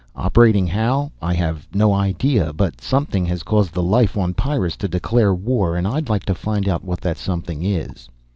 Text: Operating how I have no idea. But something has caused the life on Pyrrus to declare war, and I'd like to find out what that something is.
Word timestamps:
Operating 0.15 0.65
how 0.65 1.11
I 1.21 1.35
have 1.35 1.67
no 1.75 1.93
idea. 1.93 2.53
But 2.53 2.81
something 2.81 3.23
has 3.27 3.43
caused 3.43 3.73
the 3.75 3.83
life 3.83 4.17
on 4.17 4.33
Pyrrus 4.33 4.75
to 4.77 4.87
declare 4.87 5.31
war, 5.31 5.75
and 5.77 5.87
I'd 5.87 6.09
like 6.09 6.25
to 6.25 6.33
find 6.33 6.67
out 6.67 6.83
what 6.83 7.01
that 7.01 7.17
something 7.19 7.61
is. 7.63 8.09